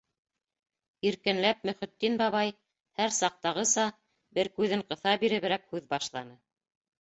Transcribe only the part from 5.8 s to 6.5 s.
башланы.